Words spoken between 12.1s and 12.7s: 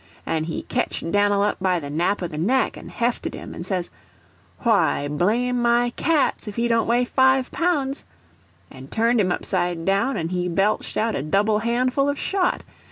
shot.